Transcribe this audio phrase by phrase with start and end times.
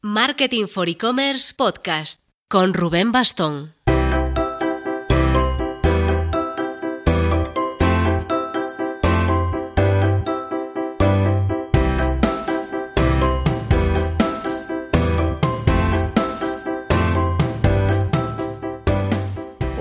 [0.00, 3.74] Marketing for E-Commerce Podcast con Rubén Bastón.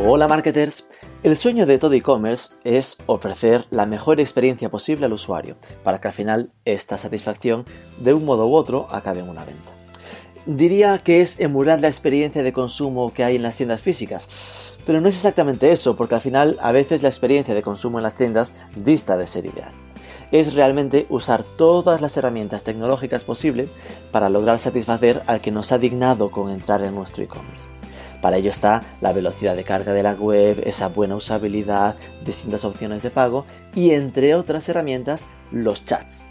[0.04, 0.88] Hola marketers.
[1.21, 6.07] El sueño de todo e-commerce es ofrecer la mejor experiencia posible al usuario para que
[6.07, 7.65] al final esta satisfacción
[7.99, 9.77] de un modo u otro acabe en una venta.
[10.48, 15.02] Diría que es emular la experiencia de consumo que hay en las tiendas físicas, pero
[15.02, 18.16] no es exactamente eso, porque al final a veces la experiencia de consumo en las
[18.16, 19.71] tiendas dista de ser ideal.
[20.31, 23.68] Es realmente usar todas las herramientas tecnológicas posibles
[24.13, 27.68] para lograr satisfacer al que nos ha dignado con entrar en nuestro e-commerce.
[28.21, 33.04] Para ello está la velocidad de carga de la web, esa buena usabilidad, distintas opciones
[33.04, 33.45] de pago
[33.76, 36.26] y entre otras herramientas los chats.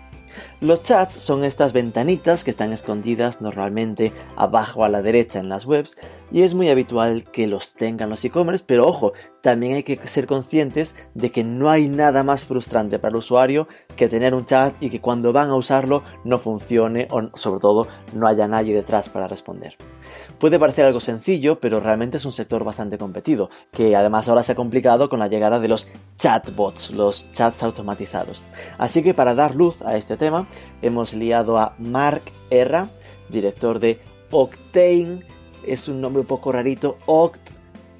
[0.60, 5.66] Los chats son estas ventanitas que están escondidas normalmente abajo a la derecha en las
[5.66, 5.96] webs
[6.32, 10.26] y es muy habitual que los tengan los e-commerce, pero ojo, también hay que ser
[10.26, 14.74] conscientes de que no hay nada más frustrante para el usuario que tener un chat
[14.80, 19.08] y que cuando van a usarlo no funcione o sobre todo no haya nadie detrás
[19.08, 19.76] para responder.
[20.38, 24.52] Puede parecer algo sencillo, pero realmente es un sector bastante competido, que además ahora se
[24.52, 28.42] ha complicado con la llegada de los chatbots, los chats automatizados.
[28.76, 30.46] Así que para dar luz a este tema,
[30.82, 32.88] hemos liado a Mark Erra,
[33.30, 33.98] director de
[34.30, 35.24] Octane,
[35.64, 37.52] es un nombre un poco rarito, Oct,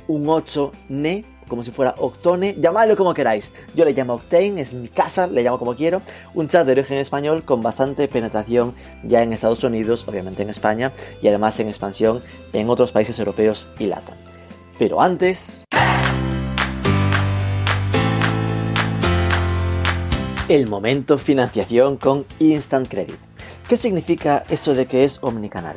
[0.08, 3.52] un 8 ne, como si fuera Octone, llamadlo como queráis.
[3.74, 6.02] Yo le llamo Octane, es mi casa, le llamo como quiero.
[6.34, 10.92] Un chat de origen español con bastante penetración ya en Estados Unidos, obviamente en España,
[11.20, 14.16] y además en expansión en otros países europeos y LATAM.
[14.78, 15.62] Pero antes...
[20.48, 23.18] El momento financiación con Instant Credit.
[23.68, 25.76] ¿Qué significa eso de que es omnicanal?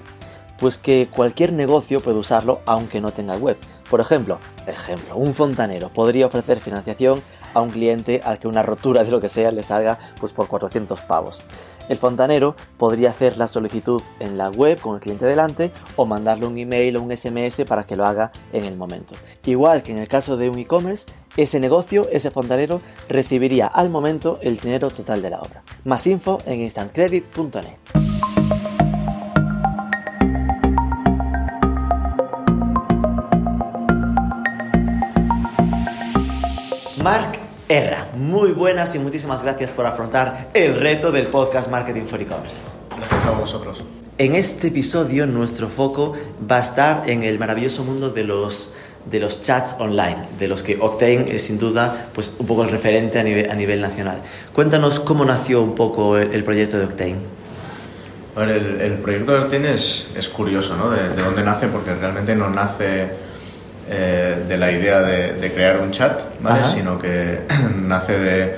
[0.59, 3.57] Pues que cualquier negocio puede usarlo aunque no tenga web.
[3.89, 7.21] Por ejemplo, ejemplo, un fontanero podría ofrecer financiación
[7.53, 10.47] a un cliente al que una rotura de lo que sea le salga pues por
[10.47, 11.41] 400 pavos.
[11.87, 16.45] El fontanero podría hacer la solicitud en la web con el cliente delante o mandarle
[16.45, 19.15] un email o un SMS para que lo haga en el momento.
[19.45, 24.37] Igual que en el caso de un e-commerce, ese negocio, ese fontanero, recibiría al momento
[24.41, 25.63] el dinero total de la obra.
[25.83, 28.08] Más info en instantcredit.net.
[37.03, 37.39] Mark
[37.69, 42.65] Erra, muy buenas y muchísimas gracias por afrontar el reto del podcast Marketing for E-Commerce.
[42.97, 43.83] Gracias a vosotros.
[44.17, 46.13] En este episodio nuestro foco
[46.49, 48.73] va a estar en el maravilloso mundo de los,
[49.09, 52.69] de los chats online, de los que Octane es sin duda pues, un poco el
[52.69, 54.21] referente a nivel, a nivel nacional.
[54.51, 57.17] Cuéntanos cómo nació un poco el, el proyecto de Octane.
[58.35, 60.89] A ver, el, el, proyecto de Octane es, es curioso, ¿no?
[60.89, 63.28] De, de, dónde nace, porque realmente no nace
[63.89, 66.63] eh, de la idea de, de, crear un chat, ¿vale?
[66.63, 67.41] Sino que
[67.75, 68.55] nace de,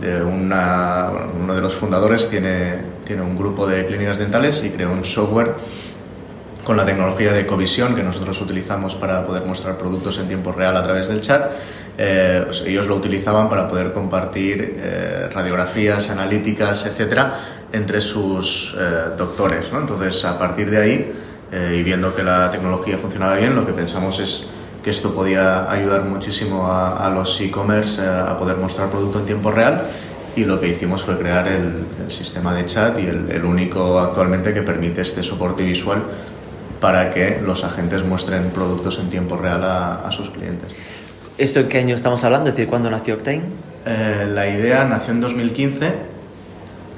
[0.00, 4.90] de una, uno de los fundadores tiene, tiene un grupo de clínicas dentales y creó
[4.90, 5.54] un software
[6.64, 10.76] con la tecnología de Ecovisión que nosotros utilizamos para poder mostrar productos en tiempo real
[10.76, 11.50] a través del chat.
[11.98, 17.34] Eh, pues ellos lo utilizaban para poder compartir eh, radiografías, analíticas, etcétera,
[17.72, 19.72] entre sus eh, doctores.
[19.72, 19.80] ¿no?
[19.80, 21.12] Entonces, a partir de ahí,
[21.52, 24.46] eh, y viendo que la tecnología funcionaba bien, lo que pensamos es
[24.82, 29.26] que esto podía ayudar muchísimo a, a los e-commerce eh, a poder mostrar producto en
[29.26, 29.82] tiempo real
[30.34, 34.00] y lo que hicimos fue crear el, el sistema de chat y el, el, único
[34.00, 36.02] actualmente que permite este soporte visual
[36.80, 40.68] para que los agentes muestren productos en tiempo real a, a sus clientes.
[41.38, 42.48] ¿Esto en qué año estamos hablando?
[42.48, 43.42] Es decir, ¿cuándo nació Octane?
[43.84, 45.92] Eh, la idea nació en 2015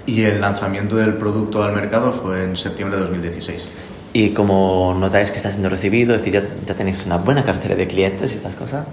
[0.06, 3.64] y el lanzamiento del producto al mercado fue en septiembre de 2016.
[4.14, 7.74] Y como notáis que está siendo recibido, es decir, ya, ya, tenéis una buena cartera
[7.74, 8.86] de clientes y estas cosas.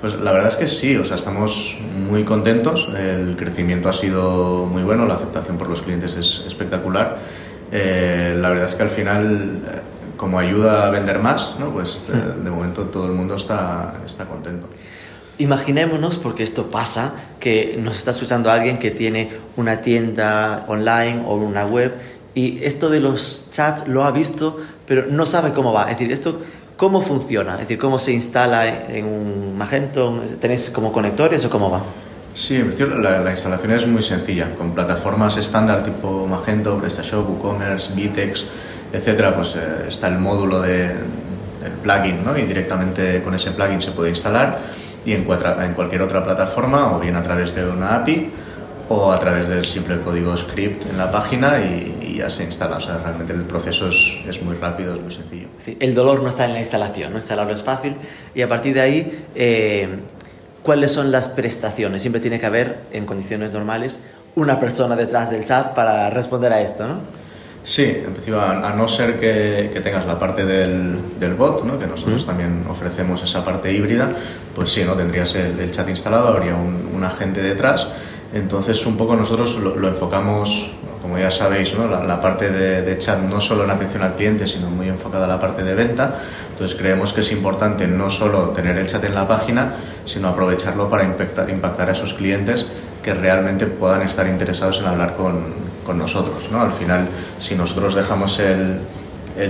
[0.00, 1.78] Pues la verdad es que sí, o sea, estamos
[2.08, 7.18] muy contentos, el crecimiento ha sido muy bueno, la aceptación por los clientes es espectacular.
[7.72, 9.62] Eh, la verdad es que al final,
[10.16, 11.72] como ayuda a vender más, ¿no?
[11.72, 14.68] pues eh, de momento todo el mundo está, está contento.
[15.38, 21.34] Imaginémonos, porque esto pasa, que nos está escuchando alguien que tiene una tienda online o
[21.34, 21.94] una web
[22.34, 25.84] y esto de los chats lo ha visto, pero no sabe cómo va.
[25.84, 26.40] Es decir, esto
[26.76, 31.70] cómo funciona, es decir, cómo se instala en un Magento, ¿tenéis como conectores o cómo
[31.70, 31.82] va?
[32.34, 37.28] Sí, en principio la, la instalación es muy sencilla, con plataformas estándar tipo Magento, PrestaShop,
[37.28, 38.46] WooCommerce, Vitex,
[38.92, 42.36] etcétera, pues eh, está el módulo de, del plugin, ¿no?
[42.36, 44.58] Y directamente con ese plugin se puede instalar
[45.04, 48.30] y en cualquier otra plataforma o bien a través de una API
[48.92, 52.76] o a través del simple código script en la página y, ya se instala.
[52.76, 55.48] O sea, realmente el proceso es, es muy rápido, es muy sencillo.
[55.80, 57.18] el dolor no está en la instalación, ¿no?
[57.18, 57.96] instalarlo es fácil
[58.34, 59.88] y a partir de ahí, eh,
[60.62, 62.02] ¿cuáles son las prestaciones?
[62.02, 63.98] Siempre tiene que haber, en condiciones normales,
[64.34, 67.22] una persona detrás del chat para responder a esto, ¿no?
[67.64, 71.78] Sí, en principio, a, no ser que, que, tengas la parte del, del bot, ¿no?
[71.78, 74.10] que nosotros también ofrecemos esa parte híbrida,
[74.52, 74.96] pues sí, ¿no?
[74.96, 77.88] tendrías el, chat instalado, habría un, un, agente detrás.
[78.32, 80.70] Entonces, un poco nosotros lo, enfocamos,
[81.02, 84.88] como ya sabéis, la, parte de, chat no solo en atención al cliente, sino muy
[84.88, 86.16] enfocada a la parte de venta.
[86.50, 89.74] Entonces, creemos que es importante no solo tener el chat en la página,
[90.06, 92.66] sino aprovecharlo para impactar, a esos clientes
[93.02, 95.54] que realmente puedan estar interesados en hablar con,
[95.84, 96.50] con nosotros.
[96.50, 96.62] ¿no?
[96.62, 97.08] Al final,
[97.38, 98.80] si nosotros dejamos el,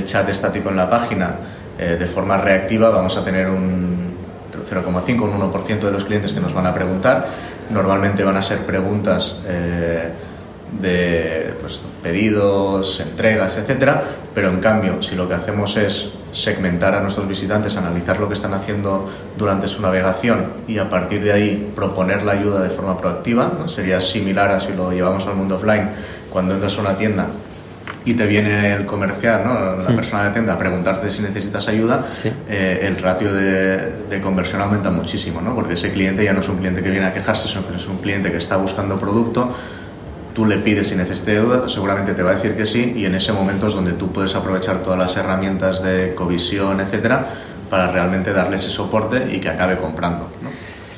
[0.04, 1.36] chat estático en la página
[1.78, 4.12] eh, de forma reactiva, vamos a tener un
[4.64, 7.26] 0,5, un 1% de los clientes que nos van a preguntar.
[7.72, 10.12] Normalmente van a ser preguntas eh,
[10.80, 14.02] de pues, pedidos, entregas, etcétera,
[14.34, 18.34] pero en cambio, si lo que hacemos es segmentar a nuestros visitantes, analizar lo que
[18.34, 22.96] están haciendo durante su navegación y a partir de ahí proponer la ayuda de forma
[22.96, 25.90] proactiva, sería similar a si lo llevamos al mundo offline,
[26.30, 27.26] cuando entras a una tienda
[28.04, 29.76] y te viene el comercial, ¿no?
[29.76, 29.94] la hmm.
[29.94, 32.04] persona de tienda, a preguntarte si necesitas ayuda,
[32.48, 35.54] eh, el ratio de, conversión aumenta muchísimo, ¿no?
[35.54, 37.86] porque ese cliente ya no es un cliente que viene a quejarse, sino que es
[37.86, 39.52] un cliente que está buscando producto,
[40.34, 43.14] tú le pides si necesita ayuda, seguramente te va a decir que sí y en
[43.14, 47.26] ese momento es donde tú puedes aprovechar todas las herramientas de covisión, etcétera,
[47.68, 50.30] para realmente darle ese soporte y que acabe comprando.
[50.42, 50.50] ¿no?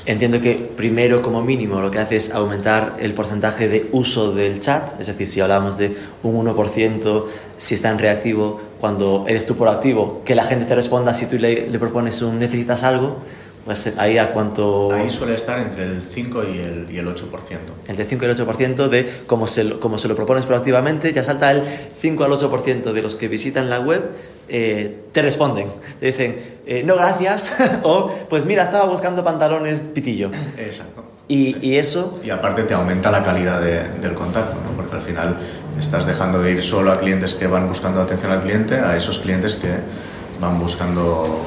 [0.07, 4.61] Entiendo que primero, como mínimo, lo que hace es aumentar el porcentaje de uso del
[4.61, 7.25] chat, es decir, si hablamos de un 1%,
[7.57, 11.37] si está en reactivo, cuando eres tú proactivo, que la gente te responda si tú
[11.39, 13.17] le, le propones un necesitas algo,
[13.97, 14.93] ahí a cuánto...
[14.93, 17.23] Ahí suele estar entre el 5 y el, y el 8%.
[17.87, 21.25] Entre el 5 y el 8% de como se, como se lo propones proactivamente, ya
[21.25, 21.63] salta el
[22.01, 24.11] 5 al 8% de los que visitan la web,
[24.49, 25.69] eh, te responden.
[25.99, 30.31] Te dicen, eh, no gracias, o pues mira, estaba buscando pantalones pitillo.
[30.59, 31.05] Exacto.
[31.27, 32.21] Y, y eso...
[32.23, 34.77] Y aparte te aumenta la calidad del contacto, ¿no?
[34.77, 35.39] porque al final
[35.79, 39.21] estás dejando de ir solo a clientes que van buscando atención al cliente, a esos
[39.21, 39.71] clientes que
[40.39, 41.47] van buscando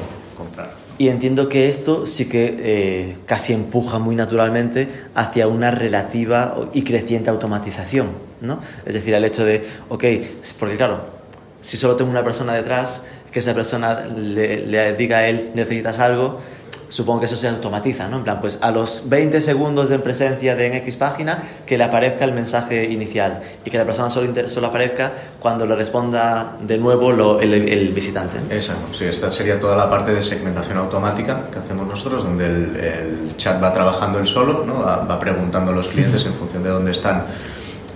[0.98, 6.82] y entiendo que esto sí que eh, casi empuja muy naturalmente hacia una relativa y
[6.82, 8.08] creciente automatización,
[8.40, 8.60] ¿no?
[8.84, 10.04] Es decir, el hecho de, ok,
[10.58, 11.00] porque claro,
[11.62, 16.00] si solo tengo una persona detrás, que esa persona le, le diga a él, necesitas
[16.00, 16.40] algo,
[16.88, 18.18] supongo que eso se automatiza, ¿no?
[18.18, 21.84] En plan, pues a los 20 segundos de presencia de en X página que le
[21.84, 26.78] aparezca el mensaje inicial y que la persona solo, solo aparezca cuando le responda de
[26.78, 28.38] nuevo lo, el, el, visitante.
[28.50, 32.76] Exacto, sí, esta sería toda la parte de segmentación automática que hacemos nosotros, donde el,
[32.76, 34.80] el chat va trabajando él solo, ¿no?
[34.80, 37.24] va, va preguntando a los clientes en función de dónde están,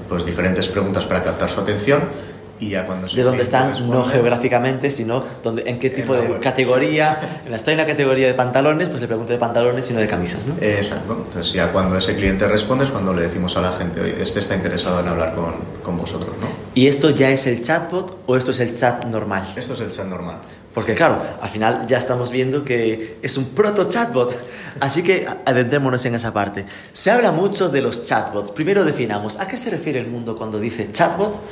[0.09, 2.32] pues diferentes preguntas para captar su atención
[2.71, 7.43] de dónde están, no geográficamente, sino donde, en qué tipo de categoría.
[7.53, 10.47] estoy en la categoría de pantalones, pues le pregunto de pantalones y no de camisas.
[10.47, 10.55] ¿no?
[10.61, 11.25] Exacto.
[11.27, 14.41] Entonces, ya cuando ese cliente responde es cuando le decimos a la gente, oye, este
[14.41, 16.31] está interesado en hablar con, con vosotros.
[16.41, 16.47] ¿no?
[16.75, 19.47] ¿Y esto ya es el chatbot o esto es el chat normal?
[19.57, 20.39] Esto es el chat normal.
[20.75, 24.35] Porque claro, al final ya estamos viendo que es un proto chatbot.
[24.81, 26.65] Así que adentrémonos en esa parte.
[26.93, 28.51] Se habla mucho de los chatbots.
[28.53, 31.43] Primero definamos, ¿a qué se refiere el mundo cuando dice chatbot?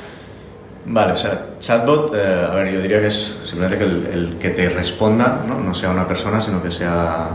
[0.85, 4.49] Vale, o sea, chatbot, eh, a ver, yo diría que es simplemente que el, que
[4.49, 5.59] te responda ¿no?
[5.59, 7.29] no, sea una persona, sino que sea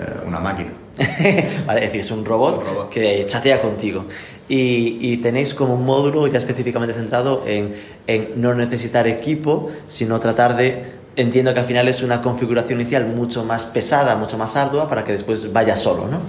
[0.00, 0.72] eh, una máquina.
[1.66, 4.06] vale, es decir, es un robot, que chatea contigo.
[4.48, 7.74] Y, y, tenéis como un módulo ya específicamente centrado en,
[8.08, 13.06] en no necesitar equipo, sino tratar de entiendo que al final es una configuración inicial
[13.06, 16.20] mucho más pesada, mucho más ardua para que después vaya solo, ¿no?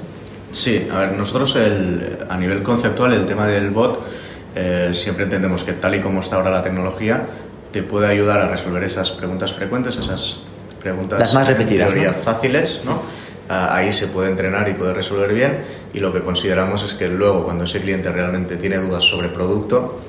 [0.52, 4.00] Sí, a ver, nosotros el, a nivel conceptual el tema del bot
[4.56, 7.26] eh, siempre entendemos que tal y como está ahora la tecnología,
[7.72, 10.40] te puede ayudar a resolver esas preguntas frecuentes, esas
[10.82, 11.94] preguntas Las más repetidas,
[12.24, 13.02] fáciles, ¿no?
[13.48, 15.60] ahí se puede entrenar y puede resolver bien
[15.94, 20.00] y lo que consideramos es que luego cuando ese cliente realmente tiene dudas sobre producto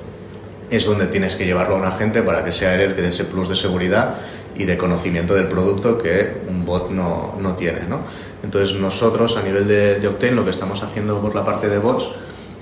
[0.70, 3.08] es donde tienes que llevarlo a un agente para que sea él el que dé
[3.08, 4.14] ese plus de seguridad
[4.56, 7.80] y de conocimiento del producto que un bot no, no tiene.
[7.88, 8.02] ¿no?
[8.42, 11.78] Entonces nosotros a nivel de, de Octane lo que estamos haciendo por la parte de
[11.78, 12.10] bots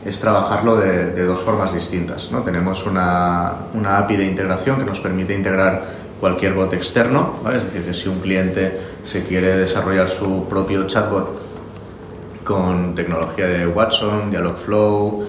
[0.05, 2.31] es trabajarlo de, dos formas distintas.
[2.31, 2.43] ¿no?
[2.43, 7.83] Tenemos una, una, API de integración que nos permite integrar cualquier bot externo, es decir,
[7.83, 11.41] que si un cliente se quiere desarrollar su propio chatbot
[12.45, 15.27] con tecnología de Watson, Dialogflow,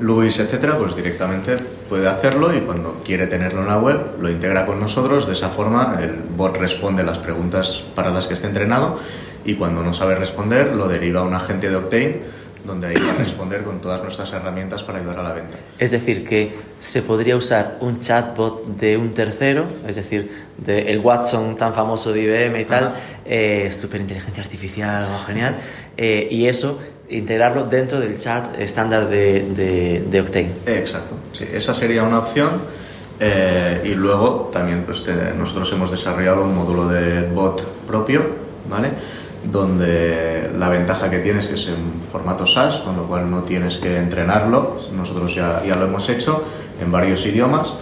[0.00, 1.56] Luis, etcétera, pues directamente
[1.88, 5.26] puede hacerlo y cuando quiere tenerlo en la web lo integra con nosotros.
[5.26, 8.98] De esa forma, el bot responde las preguntas para las que esté entrenado
[9.44, 12.22] y cuando no sabe responder lo deriva a un agente de Octane
[12.64, 15.56] donde ahí va a responder con todas nuestras herramientas para ayudar a la venta.
[15.78, 20.98] Es decir, que se podría usar un chatbot de un tercero, es decir, del el
[20.98, 22.94] Watson tan famoso de IBM y tal,
[23.24, 25.56] eh, superinteligencia artificial, algo genial,
[25.96, 30.50] eh, y eso integrarlo dentro del chat estándar de, de, Octane.
[30.66, 32.50] Exacto, sí, esa sería una opción.
[33.20, 35.04] Eh, y luego también pues,
[35.38, 38.26] nosotros hemos desarrollado un módulo de bot propio,
[38.68, 38.88] ¿vale?
[39.50, 43.42] Donde la ventaja que tienes es que es en formato SaaS, con lo cual no
[43.42, 46.44] tienes que entrenarlo, nosotros ya, ya lo hemos hecho
[46.80, 47.74] en varios idiomas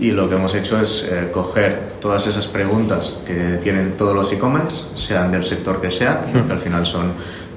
[0.00, 4.32] y lo que hemos hecho es eh, coger todas esas preguntas que tienen todos los
[4.32, 7.12] e-commerce, sean del sector que sea, que al final son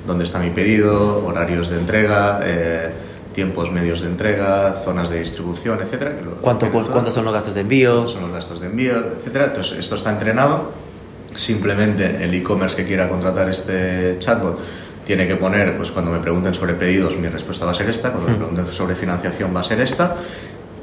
[0.07, 2.91] dónde está mi pedido, horarios de entrega, eh,
[3.33, 6.15] tiempos medios de entrega, zonas de distribución, etcétera.
[6.41, 7.93] ¿Cuánto, ¿Cuántos son los gastos de envío?
[7.93, 9.45] ¿Cuántos son los gastos de envío, etcétera?
[9.45, 10.90] Entonces, esto está entrenado
[11.35, 14.59] Simplemente el e-commerce que quiera contratar este chatbot
[15.05, 18.11] tiene que poner, pues cuando me pregunten sobre pedidos, mi respuesta va a ser esta,
[18.11, 18.39] cuando me hmm.
[18.39, 20.15] pregunten sobre financiación va a ser esta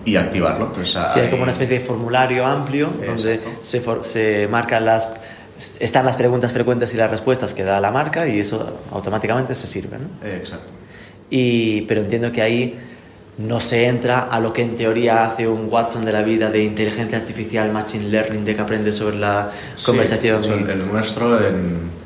[0.04, 0.72] y activarlo.
[0.72, 5.08] Pues sí, hay como una especie de formulario amplio donde se, se marcan las
[5.80, 9.66] están las preguntas frecuentes y las respuestas que da la marca y eso automáticamente se
[9.66, 9.98] sirve.
[9.98, 10.28] ¿no?
[10.28, 10.70] Exacto.
[11.30, 12.78] Y, pero entiendo que ahí
[13.38, 16.64] no se entra a lo que en teoría hace un Watson de la vida de
[16.64, 19.52] inteligencia artificial, machine learning, de que aprende sobre la
[19.86, 20.42] conversación.
[20.68, 21.38] El nuestro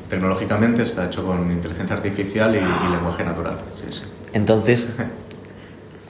[0.09, 3.59] tecnológicamente está hecho con inteligencia artificial y, lenguaje natural.
[4.35, 4.91] Entonces,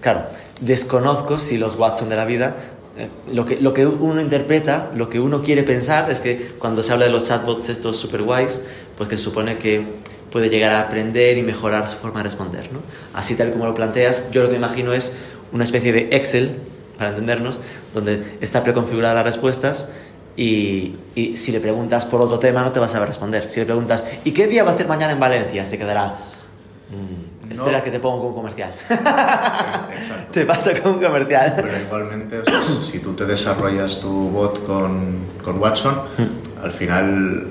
[0.00, 0.24] claro,
[0.60, 2.56] desconozco si los Watson de la vida
[2.96, 6.82] eh, lo que, lo que uno interpreta, lo que uno quiere pensar es que cuando
[6.82, 8.60] se habla de los chatbots estos super guays,
[8.98, 12.72] pues que supone que puede llegar a aprender y mejorar su forma de responder.
[12.72, 12.80] ¿no?
[13.14, 15.12] Así tal como lo planteas, yo lo que imagino es
[15.52, 16.58] una especie de Excel,
[16.96, 17.58] para entendernos,
[17.94, 19.88] donde está preconfigurada las respuestas
[20.36, 23.50] y, y, si le preguntas por otro tema no te vas a saber responder.
[23.50, 25.64] Si le preguntas, ¿y qué día va a hacer mañana en Valencia?
[25.64, 26.14] Se quedará...
[26.90, 28.70] Mm, espera que te pongo con un comercial.
[28.88, 30.32] Exacto.
[30.32, 31.52] te pasa con un comercial.
[31.56, 32.42] Pero igualmente,
[32.82, 36.64] si tú te desarrollas tu bot con, con Watson, hmm.
[36.64, 37.48] al final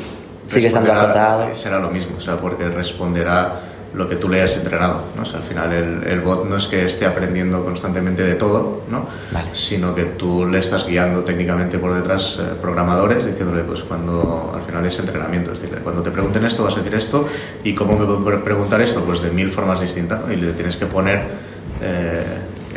[0.51, 1.53] sigue estando acotado.
[1.53, 3.61] Será lo mismo, o sea, porque responderá
[3.93, 5.03] lo que tú le hayas entrenado.
[5.15, 5.23] ¿no?
[5.23, 8.83] O sea, al final el, el, bot no es que esté aprendiendo constantemente de todo,
[8.89, 9.07] ¿no?
[9.51, 14.61] sino que tú le estás guiando técnicamente por detrás eh, programadores diciéndole, pues cuando al
[14.61, 17.27] final es entrenamiento, es decir, cuando te pregunten esto vas a decir esto
[17.63, 20.85] y cómo me puedo preguntar esto, pues de mil formas distintas y le tienes que
[20.85, 21.51] poner...
[21.81, 22.23] Eh,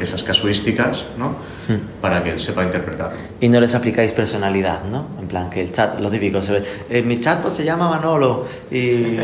[0.01, 1.37] esas casuísticas, ¿no?
[1.69, 2.01] Hmm.
[2.01, 3.13] Para que él sepa interpretar.
[3.41, 5.09] Y no les aplicáis personalidad, ¿no?
[5.19, 7.89] En plan, que el chat, lo típico, se ve, eh, mi chat pues, se llama
[7.89, 9.19] Manolo y,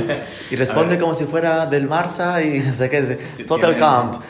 [0.51, 4.23] y responde como si fuera del Marsa y no sé qué, Total Camp.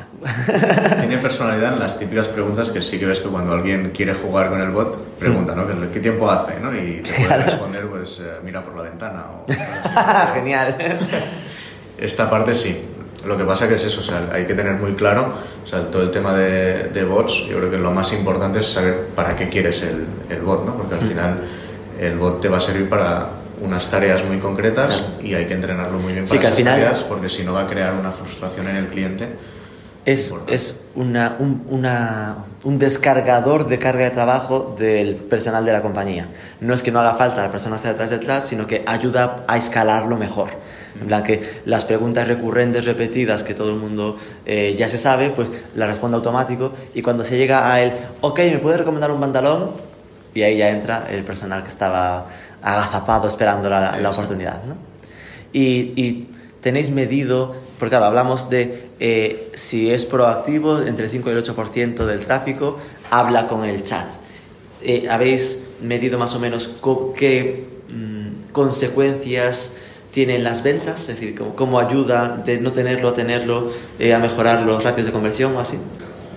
[0.98, 4.50] Tiene personalidad en las típicas preguntas que sí que ves que cuando alguien quiere jugar
[4.50, 5.66] con el bot, pregunta, ¿no?
[5.90, 6.60] ¿Qué tiempo hace?
[6.60, 6.74] ¿no?
[6.76, 9.24] Y te puede responder, pues, eh, mira por la ventana.
[9.30, 9.46] O,
[10.34, 10.76] Genial.
[11.96, 12.78] Esta parte sí.
[13.26, 15.90] Lo que pasa que es eso, o sea, hay que tener muy claro, o sea,
[15.90, 19.36] todo el tema de, de bots, yo creo que lo más importante es saber para
[19.36, 20.76] qué quieres el, el bot, ¿no?
[20.76, 21.40] Porque al final
[22.00, 25.98] el bot te va a servir para unas tareas muy concretas y hay que entrenarlo
[25.98, 28.86] muy bien para esas tareas porque si no va a crear una frustración en el
[28.86, 29.28] cliente.
[30.06, 35.82] Es, es una, un, una, un, descargador de carga de trabajo del personal de la
[35.82, 36.28] compañía.
[36.60, 39.58] No es que no haga falta la persona esté detrás chat, sino que ayuda a
[39.58, 40.48] escalarlo mejor.
[40.98, 44.16] En plan que las preguntas recurrentes, repetidas, que todo el mundo
[44.46, 48.38] eh, ya se sabe, pues la responde automático y cuando se llega a él, ok,
[48.38, 49.70] ¿me puedes recomendar un pantalón?
[50.34, 52.28] Y ahí ya entra el personal que estaba
[52.62, 54.62] agazapado esperando la, la oportunidad.
[54.64, 54.76] ¿no?
[55.52, 56.28] Y, y,
[56.60, 61.44] tenéis medido, porque claro, hablamos de eh, si es proactivo, entre el 5 y el
[61.44, 62.78] 8% del tráfico
[63.10, 64.06] habla con el chat.
[64.82, 66.76] Eh, ¿Habéis medido más o menos
[67.16, 69.76] qué mm, consecuencias
[70.10, 74.62] tienen las ventas, es decir, cómo, ayuda de no tenerlo a tenerlo eh, a mejorar
[74.62, 75.78] los ratios de conversión o así.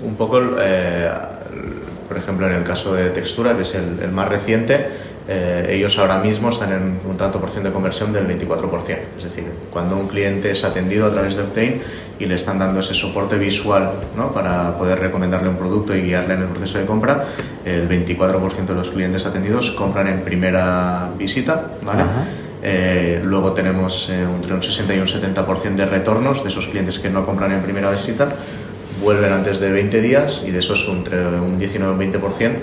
[0.03, 1.09] Un poco, eh,
[2.07, 4.87] por ejemplo, en el caso de textura, que es el, más reciente,
[5.27, 8.97] eh, ellos ahora mismo están en un tanto por ciento de conversión del 24%.
[9.17, 11.81] Es decir, cuando un cliente es atendido a través de Obtain
[12.19, 14.33] y le están dando ese soporte visual ¿no?
[14.33, 17.25] para poder recomendarle un producto y guiarle en el proceso de compra,
[17.63, 21.71] el 24% de los clientes atendidos compran en primera visita.
[21.81, 22.03] ¿vale?
[22.65, 26.97] Eh, luego tenemos eh, entre un 60 y un 70% de retornos de esos clientes
[26.97, 28.29] que no compran en primera visita,
[29.01, 32.53] vuelven antes de 20 días y de esos entre un 19 y un 20%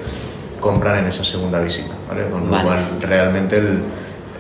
[0.59, 1.95] compran en esa segunda visita.
[2.31, 3.79] Con lo cual realmente el,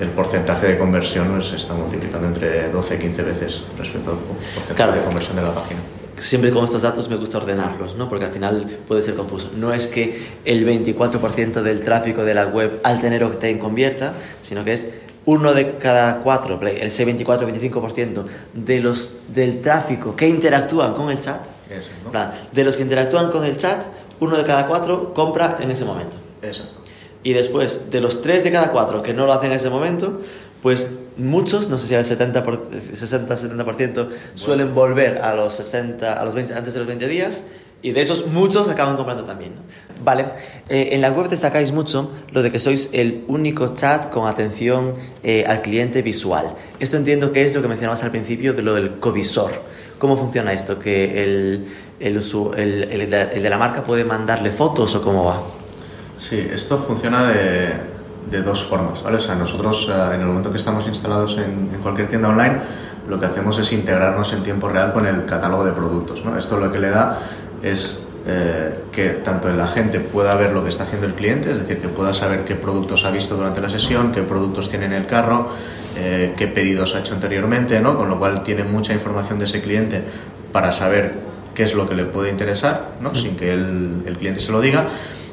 [0.00, 4.18] el, porcentaje de conversión se pues, está multiplicando entre 12 y 15 veces respecto al
[4.54, 5.80] porcentaje de conversión de la página
[6.16, 8.08] siempre con estos datos me gusta ordenarlos, ¿no?
[8.10, 9.50] porque al final puede ser confuso.
[9.56, 14.12] No es que el 24% del tráfico de la web al tener Octane convierta,
[14.42, 14.88] sino que es
[15.26, 18.24] uno de cada cuatro, el 24-25%
[18.54, 21.40] de los, del tráfico que interactúan con el chat,
[22.52, 23.82] de los que interactúan con el chat,
[24.20, 26.16] uno de cada cuatro compra en ese momento.
[27.22, 30.20] Y después, de los tres de cada cuatro que no lo hacen en ese momento,
[30.62, 36.34] pues muchos, no sé si al 70 60-70%, suelen volver a los 60, a los
[36.34, 37.44] 20, antes de los 20 días
[37.82, 39.52] y de esos muchos acaban comprando también.
[40.02, 40.26] Vale,
[40.68, 44.94] eh, en la web destacáis mucho lo de que sois el único chat con atención
[45.22, 46.54] eh, al cliente visual.
[46.78, 49.52] Esto entiendo que es lo que mencionabas al principio de lo del covisor.
[49.98, 50.78] ¿Cómo funciona esto?
[50.78, 51.66] ¿Que el,
[52.00, 52.16] el,
[52.56, 55.40] el, el de la marca puede mandarle fotos o cómo va?
[56.18, 57.68] Sí, esto funciona de,
[58.30, 59.02] de dos formas.
[59.02, 59.16] ¿vale?
[59.16, 62.60] O sea, nosotros eh, en el momento que estamos instalados en, en cualquier tienda online,
[63.08, 66.24] lo que hacemos es integrarnos en tiempo real con el catálogo de productos.
[66.24, 66.38] ¿no?
[66.38, 67.18] Esto lo que le da
[67.62, 71.58] es eh, que tanto el agente pueda ver lo que está haciendo el cliente, es
[71.58, 74.92] decir, que pueda saber qué productos ha visto durante la sesión, qué productos tiene en
[74.92, 75.48] el carro,
[75.96, 77.96] eh, qué pedidos ha hecho anteriormente, ¿no?
[77.96, 80.02] con lo cual tiene mucha información de ese cliente
[80.52, 81.14] para saber
[81.54, 83.14] qué es lo que le puede interesar, ¿no?
[83.14, 84.88] sin que el, el cliente se lo diga.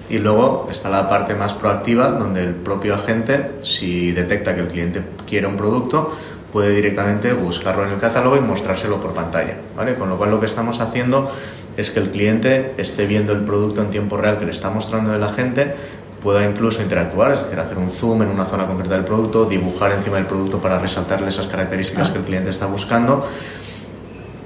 [0.09, 4.67] Y luego está la parte más proactiva, donde el propio agente, si detecta que el
[4.69, 6.13] cliente quiere un producto,
[6.51, 9.95] puede directamente buscarlo en el catálogo y mostrárselo por pantalla, ¿vale?
[9.95, 11.31] Con lo cual lo que estamos haciendo
[11.77, 15.15] es que el cliente esté viendo el producto en tiempo real que le está mostrando
[15.15, 15.75] el agente,
[16.21, 19.91] pueda incluso interactuar, es decir, hacer un zoom en una zona concreta del producto, dibujar
[19.91, 23.27] encima del producto para resaltarle esas características que el cliente está buscando.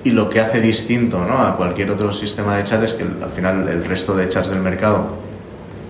[0.03, 1.39] Y lo que hace distinto ¿no?
[1.39, 4.59] a cualquier otro sistema de chat es que al final el resto de chats del
[4.59, 5.31] mercado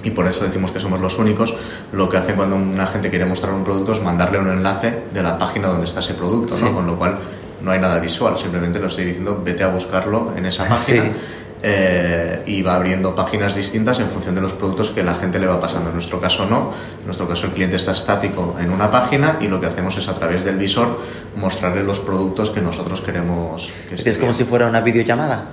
[0.04, 1.56] y por eso decimos que somos los únicos,
[1.92, 5.22] lo que hace cuando un agente quiere mostrar un producto es mandarle un enlace de
[5.22, 6.74] la página donde está ese producto, ¿no?
[6.74, 7.20] con lo cual
[7.64, 11.12] no hay nada visual, simplemente lo estoy diciendo, vete a buscarlo en esa página.
[11.64, 15.46] Eh, y va abriendo páginas distintas en función de los productos que la gente le
[15.46, 15.90] va pasando.
[15.90, 19.48] En nuestro caso no, en nuestro caso el cliente está estático en una página y
[19.48, 21.02] lo que hacemos es a través del visor
[21.36, 23.70] mostrarle los productos que nosotros queremos.
[23.90, 25.52] Que es como si fuera una videollamada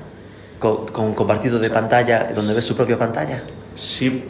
[0.58, 3.42] con, con compartido de pantalla donde ves su propia pantalla.
[3.74, 4.24] Sí,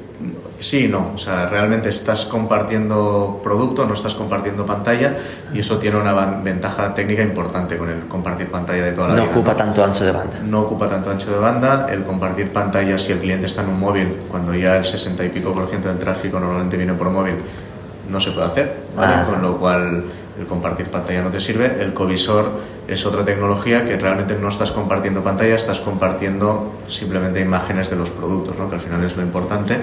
[0.58, 1.12] Sí, no.
[1.14, 5.16] O sea, realmente estás compartiendo producto, no estás compartiendo pantalla
[5.52, 6.12] y eso tiene una
[6.42, 9.32] ventaja técnica importante con el compartir pantalla de toda la no vida.
[9.32, 10.40] Ocupa tanto ancho de banda.
[10.42, 11.86] No ocupa tanto ancho de banda.
[11.90, 15.28] El compartir pantalla si el cliente está en un móvil, cuando ya el 60 y
[15.28, 17.36] pico por ciento del tráfico normalmente viene por móvil,
[18.08, 18.76] no se puede hacer.
[18.96, 19.24] Ah.
[19.30, 20.04] Con lo cual
[20.38, 21.76] el compartir pantalla no te sirve.
[21.80, 27.90] El covisor es otra tecnología que realmente no estás compartiendo pantalla, estás compartiendo simplemente imágenes
[27.90, 28.68] de los productos, ¿no?
[28.68, 29.76] que al final es lo importante.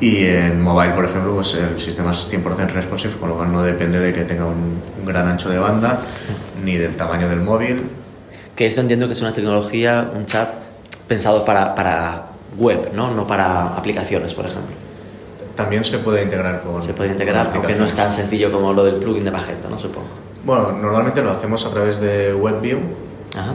[0.00, 3.62] Y en mobile, por ejemplo, pues el sistema es 100% responsive, con lo cual no
[3.62, 6.00] depende de que tenga un, gran ancho de banda
[6.64, 7.82] ni del tamaño del móvil.
[8.56, 10.54] Que esto entiendo que es una tecnología, un chat
[11.06, 13.14] pensado para, para web, ¿no?
[13.14, 14.83] no para aplicaciones, por ejemplo.
[15.54, 16.82] También se puede integrar con.
[16.82, 19.78] Se puede integrar, aunque no es tan sencillo como lo del plugin de Magento, ¿no?
[19.78, 20.08] Supongo.
[20.44, 22.78] Bueno, normalmente lo hacemos a través de WebView.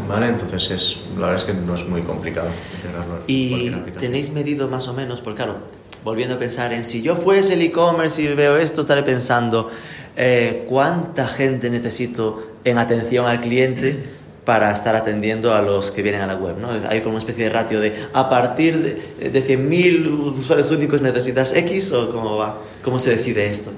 [0.08, 0.28] ¿Vale?
[0.28, 3.20] Entonces es, la verdad es que no es muy complicado integrarlo.
[3.28, 5.22] ¿Y tenéis medido más o menos?
[5.22, 5.60] Porque claro,
[6.04, 9.70] volviendo a pensar en si yo fuese el e-commerce y veo esto, estaré pensando
[10.18, 14.04] eh, cuánta gente necesito en atención al cliente
[14.50, 16.58] para estar atendiendo a los que vienen a la web.
[16.58, 16.70] ¿no?
[16.90, 18.82] Hay como una especie de ratio de a partir
[19.20, 20.10] de, de 100.000
[20.40, 23.70] usuarios únicos necesitas X o cómo va, cómo se decide esto.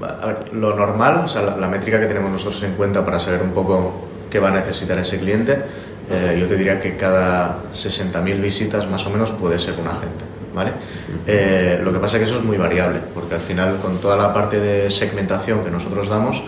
[0.00, 3.42] A ver, lo normal, o sea, la, métrica que tenemos nosotros en cuenta para saber
[3.42, 5.58] un poco qué va a necesitar ese cliente,
[6.10, 10.24] eh, yo te diría que cada 60.000 visitas más o menos puede ser un agente.
[10.54, 10.72] ¿Vale?
[11.26, 14.16] Eh, lo que pasa es que eso es muy variable, porque al final con toda
[14.16, 16.42] la parte de segmentación que nosotros damos,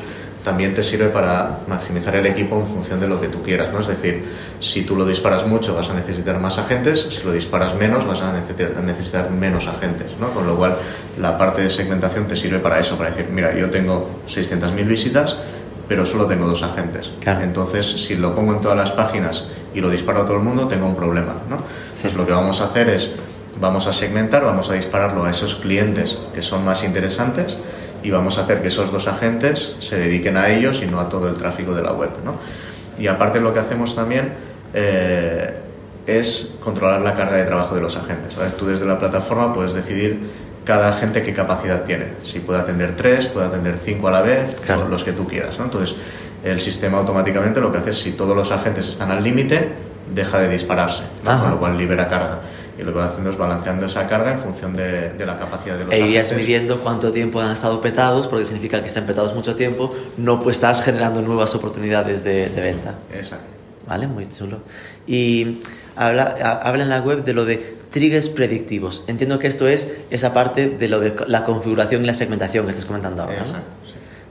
[0.47, 3.81] también te sirve para maximizar el equipo en función de lo que tú quieras, ¿no?
[3.81, 4.25] Es decir,
[4.61, 8.23] si tú lo disparas mucho vas a necesitar más agentes, si lo disparas menos vas
[8.23, 10.31] a necesitar menos agentes, ¿no?
[10.31, 10.77] Con lo cual
[11.19, 15.37] la parte de segmentación te sirve para eso, para decir, mira, yo tengo 600.000 visitas,
[15.89, 17.11] pero solo tengo dos agentes.
[17.43, 20.69] Entonces, si lo pongo en todas las páginas y lo disparo a todo el mundo,
[20.69, 21.59] tengo un problema, ¿no?
[21.87, 23.11] Entonces, lo que vamos a hacer es,
[23.61, 27.59] vamos a segmentar, vamos a dispararlo a esos clientes que son más interesantes
[28.07, 31.09] y vamos a hacer que esos dos agentes se dediquen a ellos y no a
[31.09, 32.11] todo el tráfico de la web.
[32.25, 32.37] ¿no?
[32.97, 34.33] Y aparte lo que hacemos también
[34.75, 35.53] eh,
[36.07, 38.37] es controlar la carga de trabajo de los agentes.
[38.57, 40.21] Tú desde la plataforma puedes decidir
[40.65, 42.13] cada agente qué capacidad tiene.
[42.23, 44.57] Si puede atender tres, puede atender cinco a la vez,
[44.89, 45.59] los que tú quieras.
[45.59, 45.65] ¿no?
[45.65, 45.97] Entonces,
[46.45, 49.71] el sistema automáticamente lo que hace es, si todos los agentes están al límite,
[50.15, 52.39] deja de dispararse, con lo cual libera carga
[52.79, 55.77] y lo que va haciendo es balanceando esa carga en función de, de la capacidad
[55.77, 59.35] de los E irías midiendo cuánto tiempo han estado petados, porque significa que están petados
[59.35, 62.99] mucho tiempo, no pues estás generando nuevas oportunidades de, de venta.
[63.15, 63.47] Exacto.
[63.87, 64.59] Vale, muy chulo.
[65.07, 65.59] Y
[65.95, 69.05] habla, habla en la web de lo de triggers predictivos.
[69.07, 72.73] Entiendo que esto es esa parte de lo de la configuración y la segmentación que
[72.73, 73.37] estás comentando ahora.
[73.37, 73.61] Exacto,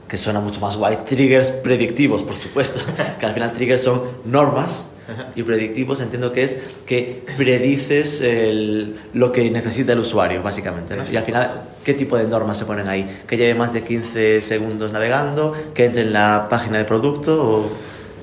[0.08, 2.80] que suena mucho más guay, triggers predictivos, por supuesto,
[3.18, 4.88] que al final triggers son normas
[5.34, 10.96] y predictivos entiendo que es que predices el, lo que necesita el usuario, básicamente.
[10.96, 11.04] ¿no?
[11.10, 13.22] Y al final, ¿qué tipo de normas se ponen ahí?
[13.26, 15.52] ¿Que lleve más de 15 segundos navegando?
[15.74, 17.40] ¿Que entre en la página de producto?
[17.40, 17.70] O...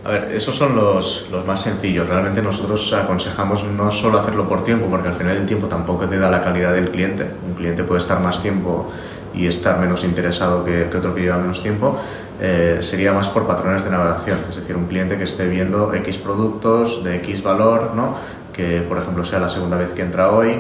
[0.06, 2.08] A ver, esos son los, los, más sencillos.
[2.10, 6.17] Realmente nosotros aconsejamos no solo hacerlo por tiempo, porque al final el tiempo tampoco te
[6.17, 7.26] da la calidad del cliente.
[7.48, 8.91] Un cliente puede estar más tiempo
[9.34, 12.00] y estar menos interesado que, que otro que lleva menos tiempo,
[12.41, 16.17] eh, sería más por patrones de navegación, es decir, un cliente que esté viendo X
[16.17, 18.17] productos de X valor, ¿no?
[18.52, 20.60] que por ejemplo sea la segunda vez que entra hoy,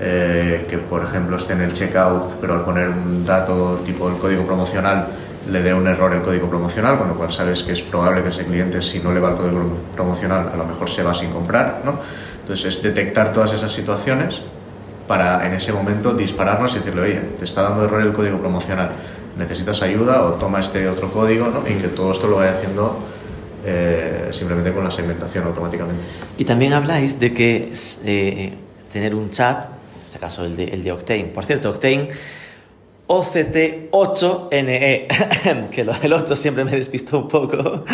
[0.00, 4.16] eh, que por ejemplo esté en el checkout, pero al poner un dato tipo el
[4.16, 5.08] código promocional
[5.50, 8.28] le dé un error el código promocional, con lo cual sabes que es probable que
[8.28, 9.60] ese cliente, si no le va el código
[9.94, 11.82] promocional, a lo mejor se va sin comprar.
[11.84, 11.98] ¿no?
[12.40, 14.42] Entonces es detectar todas esas situaciones
[15.12, 18.92] para en ese momento dispararnos y decirle, oye, te está dando error el código promocional,
[19.36, 21.68] necesitas ayuda o toma este otro código ¿no?
[21.68, 22.98] y que todo esto lo vaya haciendo
[23.62, 26.02] eh, simplemente con la segmentación automáticamente.
[26.38, 27.74] Y también habláis de que
[28.06, 28.54] eh,
[28.90, 32.08] tener un chat, en este caso el de, el de Octane, por cierto, Octane...
[33.08, 37.84] OCT8NE, que el 8 siempre me despistó un poco,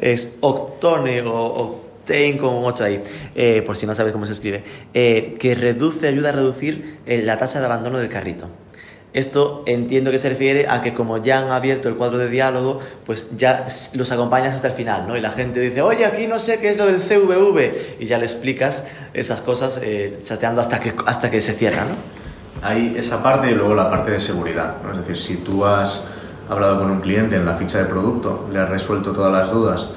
[0.00, 3.02] es Octone o 8 ahí,
[3.34, 7.22] eh, por si no sabes cómo se escribe, eh, que reduce, ayuda a reducir eh,
[7.22, 8.48] la tasa de abandono del carrito.
[9.12, 12.80] Esto entiendo que se refiere a que como ya han abierto el cuadro de diálogo,
[13.04, 15.18] pues ya los acompañas hasta el final, ¿no?
[15.18, 18.16] Y la gente dice, oye, aquí no sé qué es lo del CVV, y ya
[18.16, 19.82] le explicas esas cosas
[20.22, 21.94] chateando hasta que, hasta que se cierra, ¿no?
[22.66, 24.92] Hay esa parte y luego la parte de seguridad, ¿no?
[24.92, 26.04] Es decir, si tú has
[26.48, 29.88] hablado con un cliente en la ficha de producto, le has resuelto todas las dudas,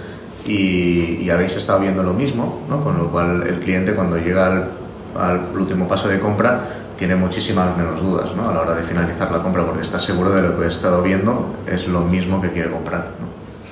[0.47, 2.83] y, habéis estado viendo lo mismo, ¿no?
[2.83, 4.69] con lo cual el cliente cuando llega
[5.15, 6.63] al, último paso de compra
[6.97, 8.49] tiene muchísimas menos dudas ¿no?
[8.49, 11.01] a la hora de finalizar la compra porque está seguro de lo que ha estado
[11.01, 13.11] viendo es lo mismo que quiere comprar.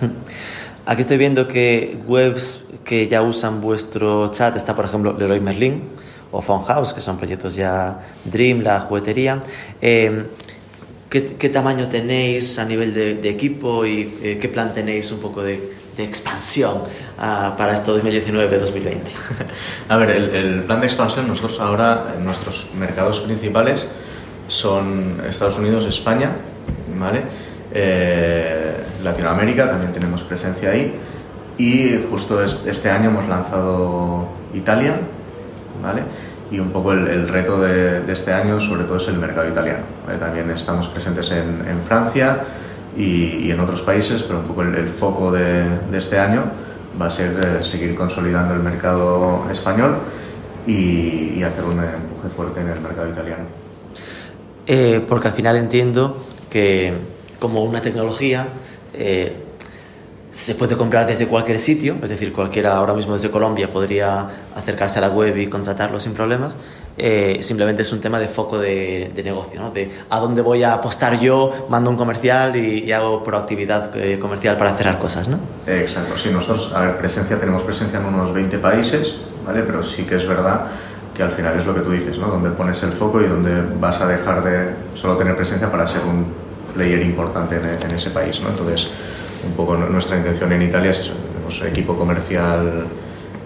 [0.86, 5.81] Aquí estoy viendo que webs que ya usan vuestro chat está por ejemplo Leroy Merlin
[6.33, 9.41] o House, que son proyectos ya Dream, la juguetería.
[9.81, 10.25] Eh,
[11.13, 15.19] ¿qué, ¿qué, tamaño tenéis a nivel de, de equipo y eh, qué plan tenéis un
[15.19, 15.62] poco de,
[15.95, 18.97] de expansión uh, para esto 2019-2020?
[19.89, 23.88] A ver, el, el, plan de expansión, nosotros ahora, nuestros mercados principales
[24.47, 26.32] son Estados Unidos, España,
[26.97, 27.21] ¿vale?
[27.71, 28.73] Eh,
[29.04, 30.95] Latinoamérica, también tenemos presencia ahí.
[31.60, 34.99] Y justo este año hemos lanzado Italia,
[35.80, 36.02] ¿vale?
[36.51, 39.84] Y un poco el, reto de, este año, sobre todo, es el mercado italiano.
[40.06, 40.19] ¿vale?
[40.19, 42.43] También estamos presentes en, Francia,
[42.95, 46.43] y, en otros países, pero un poco el, foco de, este año
[47.01, 49.95] va a ser eh, seguir consolidando el mercado español
[50.67, 53.45] y, y, hacer un empuje fuerte en el mercado italiano.
[54.65, 56.93] Eh, porque al final entiendo que
[57.39, 58.47] como una tecnología
[58.93, 59.36] eh,
[60.33, 64.97] se puede comprar desde cualquier sitio, es decir, cualquiera ahora mismo desde Colombia podría acercarse
[64.97, 66.57] a la web y contratarlo sin problemas.
[66.97, 69.69] Eh, simplemente es un tema de foco de, de, negocio, ¿no?
[69.69, 74.17] de a dónde voy a apostar yo, mando un comercial y, y hago proactividad eh,
[74.17, 75.27] comercial para cerrar cosas.
[75.27, 75.37] ¿no?
[75.67, 79.15] Exacto, sí, nosotros, a ver, presencia, tenemos presencia en unos 20 países,
[79.45, 79.61] ¿vale?
[79.61, 80.65] pero sí que es verdad
[81.15, 82.27] que al final es lo que tú dices, ¿no?
[82.27, 86.01] donde pones el foco y donde vas a dejar de solo tener presencia para ser
[86.01, 86.25] un
[86.73, 88.41] player importante en, en ese país.
[88.41, 88.49] ¿no?
[88.49, 88.89] Entonces,
[89.45, 92.86] un poco nuestra intención en Italia es eso, tenemos equipo comercial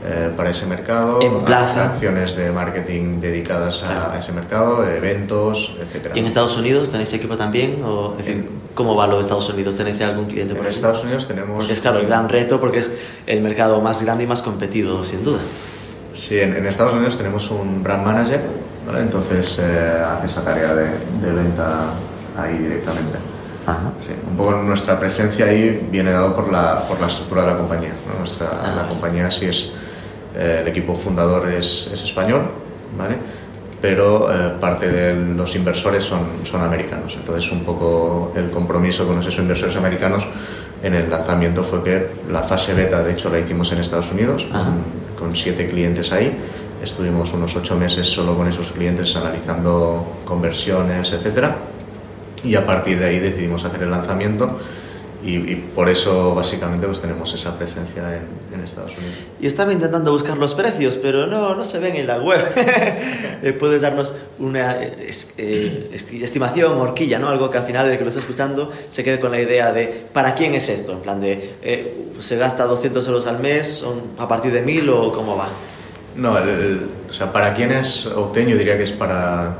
[0.05, 1.85] eh, para ese mercado, en plaza.
[1.91, 4.11] acciones de marketing dedicadas Claro.
[4.13, 6.15] a ese mercado, eventos, etcétera.
[6.15, 7.83] ¿Y en Estados Unidos tenéis equipo también?
[7.83, 9.75] O, es decir, ¿Cómo va lo de Estados Unidos?
[9.75, 10.75] ¿Tenéis algún cliente por En ahí?
[10.75, 11.57] Estados Unidos tenemos...
[11.57, 12.91] Porque es claro, el gran reto porque es
[13.25, 15.39] el mercado más grande y más competido, sin duda.
[16.13, 18.39] Sí, en, en Estados Unidos tenemos un brand manager,
[18.85, 18.99] ¿vale?
[19.01, 20.85] entonces eh, hace esa tarea de,
[21.21, 21.85] de venta
[22.37, 23.17] ahí directamente.
[23.67, 23.91] Ajá.
[24.05, 27.57] Sí, un poco nuestra presencia ahí viene dado por la, por la estructura de la
[27.57, 27.91] compañía.
[28.07, 28.19] ¿no?
[28.19, 28.73] Nuestra, Ah.
[28.77, 29.71] La compañía sí es,
[30.35, 32.43] eh, el equipo fundador es, es español,
[32.97, 33.17] ¿vale?
[33.81, 37.15] pero eh, parte de los inversores son, son americanos.
[37.19, 40.25] Entonces un poco el compromiso con esos inversores americanos
[40.81, 44.45] en el lanzamiento fue que la fase beta, de hecho, la hicimos en Estados Unidos,
[44.51, 44.83] con,
[45.27, 46.37] con siete clientes ahí.
[46.81, 51.55] Estuvimos unos ocho meses solo con esos clientes analizando conversiones, etcétera
[52.47, 54.57] y a partir de ahí decidimos hacer el lanzamiento
[55.23, 59.15] y, y por eso básicamente pues tenemos esa presencia en, en, Estados Unidos.
[59.41, 62.39] Y estaba intentando buscar los precios, pero no, no se ven en la web.
[63.43, 67.29] Eh, Puedes darnos una es, eh, estimación, horquilla, ¿no?
[67.29, 70.07] Algo que al final el que lo está escuchando se quede con la idea de
[70.11, 70.93] ¿para quién es esto?
[70.93, 74.89] En plan de eh, ¿se gasta 200 euros al mes son a partir de 1000
[74.89, 75.49] o cómo va?
[76.15, 79.59] No, el, el, o sea, para quién es Obtain yo diría que es para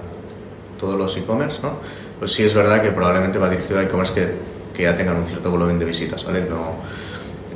[0.79, 1.73] todos los e-commerce, ¿no?
[2.19, 4.27] Pues sí es verdad que probablemente va dirigido a e-commerce que,
[4.75, 6.45] que ya tengan un cierto volumen de visitas, ¿vale?
[6.49, 6.75] No,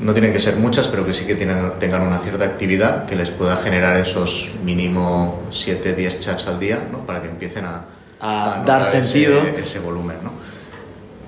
[0.02, 3.16] no tienen que ser muchas, pero que sí que tienen, tengan una cierta actividad que
[3.16, 7.06] les pueda generar esos mínimo 7, 10 chats al día, ¿no?
[7.06, 7.86] Para que empiecen a,
[8.20, 9.42] a, dar sentido.
[9.42, 10.32] Ese, ese volumen, ¿no?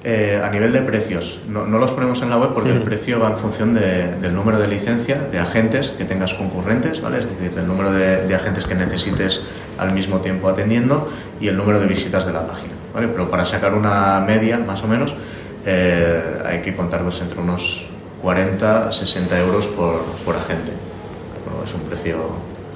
[0.06, 3.22] Eh, a nivel de precios, no, no, los ponemos en la web porque el precio
[3.22, 7.20] va en función de, del número de licencia, de agentes que tengas concurrentes, ¿vale?
[7.20, 9.40] Es decir, del número de, de, agentes que necesites
[9.78, 13.08] al mismo tiempo atendiendo y el número de visitas de la página, ¿vale?
[13.08, 15.14] Pero para sacar una media, más o menos,
[15.66, 17.86] eh, hay que contar pues, entre unos
[18.22, 20.72] 40 60 euros por, por agente.
[21.46, 22.30] Bueno, es un precio...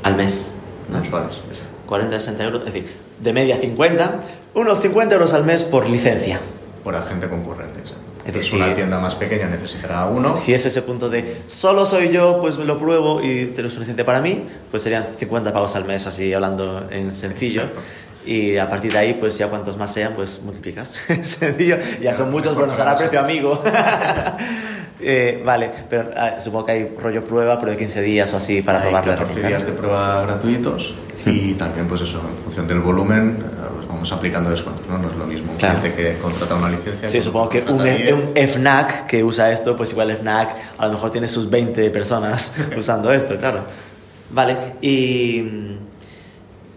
[0.03, 0.53] Al mes.
[0.89, 1.41] Mensuales.
[1.85, 4.19] 40, 60 euros, es decir, de media 50,
[4.53, 6.39] unos 50 euros al mes por licencia
[6.87, 7.81] por agente concurrente.
[8.25, 10.37] Es decir, si una tienda más pequeña necesitará uno.
[10.37, 13.69] Si es ese punto de solo soy yo, pues me lo pruebo y te lo
[13.69, 17.63] suficiente para mí, pues serían 50 pagos al mes, así hablando en sencillo.
[17.63, 17.81] Exacto.
[18.27, 20.89] Y a partir de ahí, pues ya cuantos más sean, pues multiplicas.
[21.23, 21.77] sencillo.
[22.01, 23.63] Ya son muchos, bueno, será precio amigo.
[25.01, 28.61] eh, vale, pero ah, supongo que hay rollo prueba, pero de 15 días o así
[28.61, 33.37] para probar 14 días de prueba gratuitos y también, pues eso, en función del volumen,
[33.75, 34.97] pues vamos aplicando descuentos, ¿no?
[34.97, 35.79] No es lo mismo un claro.
[35.79, 37.09] cliente que contrata una licencia.
[37.09, 40.93] Sí, supongo que un, e, un, FNAC que usa esto, pues igual FNAC a lo
[40.93, 43.61] mejor tiene sus 20 personas usando esto, claro.
[44.29, 45.43] Vale, y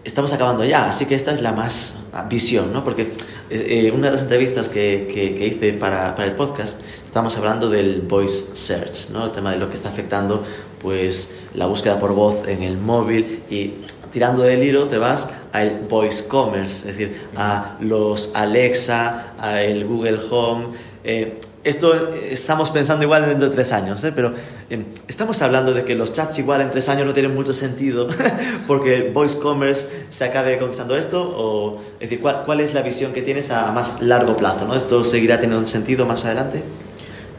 [0.03, 1.95] estamos acabando ya, así que esta es la más
[2.29, 2.83] visión, ¿no?
[2.83, 3.11] Porque
[3.49, 7.69] eh, una de las entrevistas que, que, que hice para, para, el podcast, estábamos hablando
[7.69, 9.25] del voice search, ¿no?
[9.25, 10.43] El tema de lo que está afectando,
[10.81, 13.73] pues, la búsqueda por voz en el móvil y
[14.11, 19.85] tirando del hilo te vas al voice commerce, es decir, a los Alexa, a el
[19.85, 20.67] Google Home.
[21.03, 24.11] Eh, esto estamos pensando igual dentro de tres años, ¿eh?
[24.15, 24.33] pero
[24.69, 28.07] eh, estamos hablando de que los chats igual en tres años no tienen mucho sentido
[28.67, 32.81] porque el voice commerce se acabe conquistando esto o es decir, ¿cuál, ¿cuál, es la
[32.81, 34.65] visión que tienes a más largo plazo?
[34.65, 34.75] ¿no?
[34.75, 36.63] ¿Esto seguirá teniendo sentido más adelante?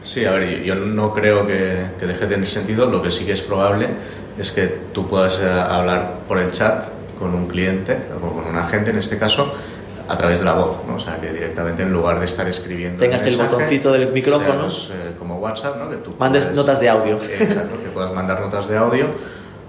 [0.03, 3.25] Sí, a ver, yo no creo que, que deje de tener sentido, lo que sí
[3.25, 3.87] que es probable
[4.37, 6.85] es que tú puedas eh, hablar por el chat
[7.17, 9.53] con un cliente o con un agente en este caso
[10.07, 10.95] a través de la voz, ¿no?
[10.95, 14.63] o sea que directamente en lugar de estar escribiendo tengas el, mensaje, botoncito del micrófono
[14.63, 15.89] pues, eh, como WhatsApp, ¿no?
[15.89, 19.07] que tú mandes puedes, notas de audio, eh, exacto, que puedas mandar notas de audio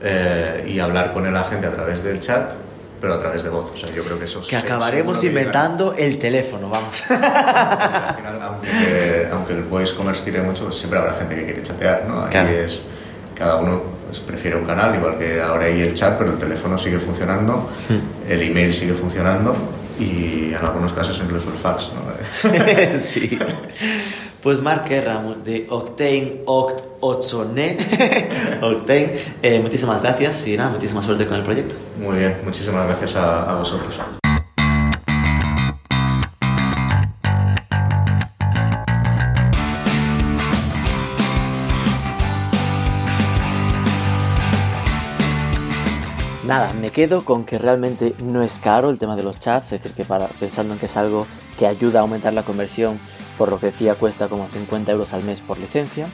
[0.02, 2.52] eh, y hablar con el agente a través del chat
[3.00, 3.70] pero a través de voz.
[3.70, 7.02] O sea, yo creo que eso Que acabaremos inventando el teléfono, vamos.
[7.10, 11.62] al final, aunque, aunque, el voice commerce tire mucho, pues siempre habrá gente que quiere
[11.62, 12.22] chatear, ¿no?
[12.22, 12.48] Ahí claro.
[12.48, 12.82] es
[13.34, 13.82] cada uno
[14.14, 17.68] pues, prefiere un canal, igual que ahora hay el chat, pero el teléfono sigue funcionando,
[17.88, 18.30] hmm.
[18.30, 19.56] el email sigue funcionando
[19.98, 21.90] y en algunos casos incluso el fax.
[21.94, 22.98] ¿no?
[22.98, 23.38] sí.
[24.40, 27.40] Pues Marc Guerra de Octane Oct 8
[28.62, 31.74] Octane, eh, muchísimas gracias y nada, muchísima suerte con el proyecto.
[31.98, 33.98] Muy bien, muchísimas gracias a, a vosotros.
[46.46, 49.82] Nada, me quedo con que realmente no es caro el tema de los chats, es
[49.82, 51.26] decir, que para, pensando en que es algo
[51.58, 53.00] que ayuda a aumentar la conversión,
[53.38, 56.06] por lo que decía cuesta como 50 euros al mes por licencia,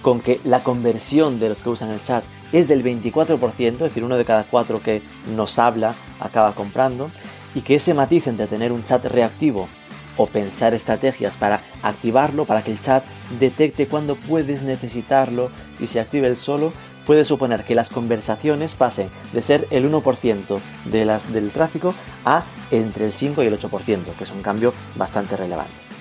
[0.00, 4.04] con que la conversión de los que usan el chat es del 24%, es decir,
[4.04, 5.02] uno de cada cuatro que
[5.34, 7.10] nos habla acaba comprando,
[7.52, 9.68] y que ese matiz entre tener un chat reactivo
[10.16, 13.02] o pensar estrategias para activarlo, para que el chat
[13.40, 16.72] detecte cuando puedes necesitarlo y se active el solo,
[17.06, 22.44] puede suponer que las conversaciones pasen de ser el 1% de las, del tráfico a
[22.70, 25.92] entre el 5 y el 8%, que es un cambio bastante relevante.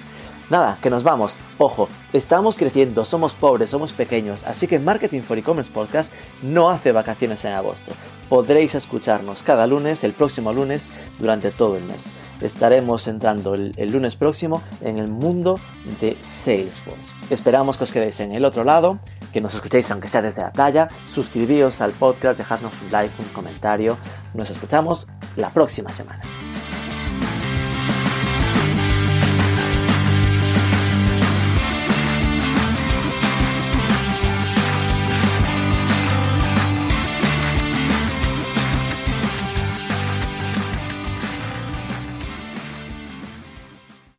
[0.52, 1.38] Nada, que nos vamos.
[1.60, 6.12] Ojo, estamos creciendo, somos pobres, somos pequeños, así que Marketing for E-Commerce Podcast
[6.42, 7.94] no hace vacaciones en agosto.
[8.28, 12.12] Podréis escucharnos cada lunes, el próximo lunes, durante todo el mes.
[12.42, 15.58] Estaremos entrando el, el lunes próximo en el mundo
[16.02, 17.14] de Salesforce.
[17.30, 19.00] Esperamos que os quedéis en el otro lado,
[19.32, 23.30] que nos escuchéis aunque sea desde la playa, suscribíos al podcast, dejadnos un like, un
[23.30, 23.98] comentario.
[24.34, 26.22] Nos escuchamos la próxima semana.